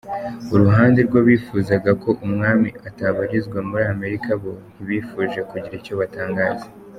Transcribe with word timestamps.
Uruhande 0.53 0.99
rw’abifuzaga 1.07 1.91
ko 2.03 2.09
umwami 2.25 2.69
atabarizwa 2.87 3.59
muri 3.69 3.83
Amerika 3.95 4.29
bo 4.41 4.51
ntibifuje 4.73 5.39
kugira 5.49 5.75
icyo 5.79 5.93
batangaza. 6.01 6.67